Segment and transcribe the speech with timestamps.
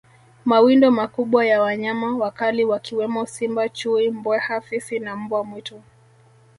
[0.45, 5.81] Mawindo makubwa ya wanyama wakali wakiwemo Simba Chui Mbweha Fisi na Mbwa mwitu